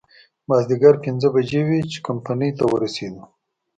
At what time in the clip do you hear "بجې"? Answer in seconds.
1.35-1.61